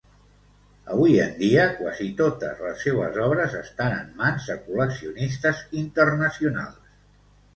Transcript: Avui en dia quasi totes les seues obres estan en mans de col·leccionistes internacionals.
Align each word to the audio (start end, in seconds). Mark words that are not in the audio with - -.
Avui 0.93 1.17
en 1.25 1.33
dia 1.41 1.65
quasi 1.81 2.07
totes 2.21 2.63
les 2.67 2.79
seues 2.87 3.19
obres 3.25 3.53
estan 3.59 3.93
en 3.97 4.09
mans 4.23 4.49
de 4.53 4.55
col·leccionistes 4.63 5.61
internacionals. 5.83 6.97